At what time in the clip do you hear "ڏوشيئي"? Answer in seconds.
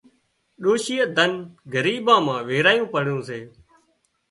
0.61-1.05